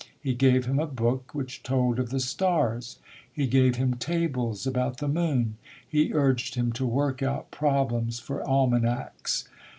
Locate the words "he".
0.19-0.33, 3.31-3.45, 5.87-6.11